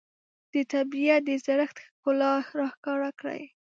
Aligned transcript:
د 0.53 0.55
طبیعت 0.73 1.21
د 1.25 1.29
زړښت 1.45 1.77
ښکلا 1.85 2.33
راښکاره 2.59 3.11
وي 3.23 3.43